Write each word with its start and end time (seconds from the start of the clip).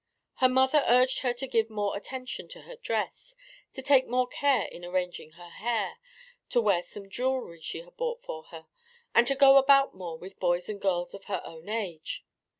Her 0.37 0.49
mother 0.49 0.83
urged 0.87 1.19
her 1.19 1.31
to 1.35 1.45
give 1.47 1.69
more 1.69 1.95
attention 1.95 2.47
to 2.47 2.61
her 2.61 2.75
dress, 2.75 3.35
to 3.73 3.83
take 3.83 4.07
more 4.07 4.25
care 4.25 4.63
in 4.65 4.83
arranging 4.83 5.33
her 5.33 5.49
hair, 5.51 5.97
to 6.49 6.59
wear 6.59 6.81
some 6.81 7.07
jewelry 7.07 7.61
she 7.61 7.81
had 7.81 7.97
bought 7.97 8.19
for 8.23 8.45
her, 8.45 8.65
and 9.13 9.27
to 9.27 9.35
go 9.35 9.57
about 9.57 9.93
more 9.93 10.17
with 10.17 10.39
boys 10.39 10.67
and 10.69 10.81
girls 10.81 11.13
of 11.13 11.25
her 11.25 11.43
own 11.45 11.69
age. 11.69 12.25